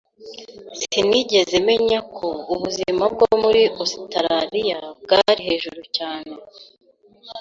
[0.79, 6.33] Sinigeze menya ko ubuzima bwo muri Ositaraliya bwari hejuru cyane.